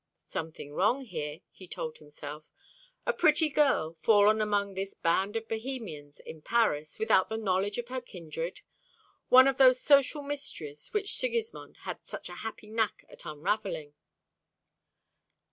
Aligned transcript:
Something 0.29 0.73
wrong 0.73 1.01
here, 1.05 1.41
he 1.51 1.67
told 1.67 1.99
himself. 1.99 2.43
A 3.05 3.13
pretty 3.13 3.49
girl, 3.49 3.97
fallen 4.01 4.41
among 4.41 4.73
this 4.73 4.95
band 4.95 5.35
of 5.35 5.47
Bohemians 5.47 6.19
in 6.19 6.41
Paris, 6.41 6.97
without 6.97 7.29
the 7.29 7.37
knowledge 7.37 7.77
of 7.77 7.89
her 7.89 8.01
kindred. 8.01 8.61
One 9.29 9.47
of 9.47 9.57
those 9.57 9.79
social 9.79 10.23
mysteries 10.23 10.87
which 10.91 11.13
Sigismond 11.13 11.77
had 11.81 12.03
such 12.03 12.29
a 12.29 12.35
happy 12.41 12.65
knack 12.71 13.05
at 13.11 13.25
unravelling. 13.27 13.93